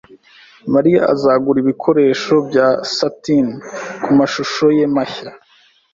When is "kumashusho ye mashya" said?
4.03-5.29